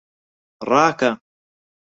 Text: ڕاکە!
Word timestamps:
ڕاکە! 0.69 1.11